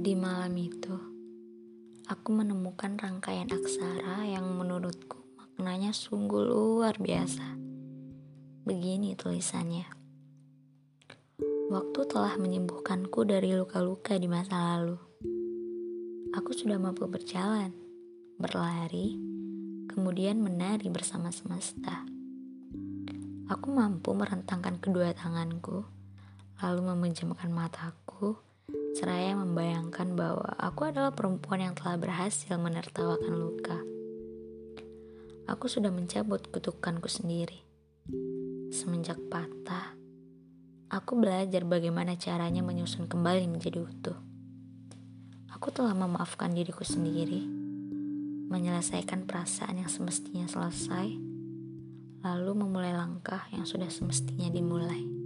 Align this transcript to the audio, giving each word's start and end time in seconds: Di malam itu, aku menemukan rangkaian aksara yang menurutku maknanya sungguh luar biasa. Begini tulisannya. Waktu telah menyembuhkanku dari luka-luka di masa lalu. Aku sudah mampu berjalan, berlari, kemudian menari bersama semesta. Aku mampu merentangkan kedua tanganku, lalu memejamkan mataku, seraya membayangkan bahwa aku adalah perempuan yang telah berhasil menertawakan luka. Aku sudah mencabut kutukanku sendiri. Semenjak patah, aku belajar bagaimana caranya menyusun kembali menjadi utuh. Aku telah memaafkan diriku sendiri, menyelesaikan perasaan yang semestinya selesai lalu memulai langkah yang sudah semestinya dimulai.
Di 0.00 0.16
malam 0.16 0.56
itu, 0.56 0.96
aku 2.08 2.32
menemukan 2.32 2.96
rangkaian 2.96 3.44
aksara 3.52 4.24
yang 4.24 4.48
menurutku 4.48 5.20
maknanya 5.36 5.92
sungguh 5.92 6.40
luar 6.40 6.96
biasa. 6.96 7.44
Begini 8.64 9.12
tulisannya. 9.12 9.84
Waktu 11.68 12.00
telah 12.08 12.32
menyembuhkanku 12.40 13.28
dari 13.28 13.52
luka-luka 13.52 14.16
di 14.16 14.24
masa 14.24 14.72
lalu. 14.72 14.96
Aku 16.32 16.56
sudah 16.56 16.80
mampu 16.80 17.04
berjalan, 17.04 17.76
berlari, 18.40 19.20
kemudian 19.84 20.40
menari 20.40 20.88
bersama 20.88 21.28
semesta. 21.28 22.08
Aku 23.52 23.68
mampu 23.68 24.16
merentangkan 24.16 24.80
kedua 24.80 25.12
tanganku, 25.12 25.84
lalu 26.64 26.80
memejamkan 26.88 27.52
mataku, 27.52 28.40
seraya 28.94 29.38
membayangkan 29.38 30.18
bahwa 30.18 30.56
aku 30.58 30.90
adalah 30.90 31.14
perempuan 31.14 31.62
yang 31.62 31.74
telah 31.78 31.96
berhasil 31.96 32.54
menertawakan 32.58 33.34
luka. 33.34 33.78
Aku 35.50 35.66
sudah 35.66 35.90
mencabut 35.90 36.46
kutukanku 36.50 37.10
sendiri. 37.10 37.62
Semenjak 38.70 39.18
patah, 39.30 39.98
aku 40.90 41.18
belajar 41.18 41.66
bagaimana 41.66 42.14
caranya 42.14 42.62
menyusun 42.62 43.10
kembali 43.10 43.50
menjadi 43.50 43.82
utuh. 43.82 44.18
Aku 45.50 45.74
telah 45.74 45.92
memaafkan 45.92 46.54
diriku 46.54 46.86
sendiri, 46.86 47.42
menyelesaikan 48.48 49.26
perasaan 49.26 49.82
yang 49.82 49.90
semestinya 49.90 50.46
selesai 50.46 51.30
lalu 52.20 52.52
memulai 52.52 52.92
langkah 52.92 53.48
yang 53.48 53.64
sudah 53.64 53.88
semestinya 53.88 54.52
dimulai. 54.52 55.19